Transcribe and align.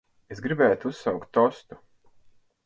Es 0.35 0.39
gribētu 0.45 0.89
uzsaukt 0.93 1.29
tostu. 1.39 1.79